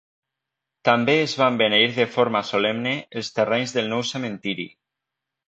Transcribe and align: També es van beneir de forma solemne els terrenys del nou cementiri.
També 0.87 1.13
es 1.25 1.35
van 1.41 1.59
beneir 1.59 1.89
de 1.97 2.07
forma 2.15 2.41
solemne 2.53 2.95
els 3.23 3.31
terrenys 3.37 3.77
del 3.77 3.93
nou 3.93 4.03
cementiri. 4.15 4.69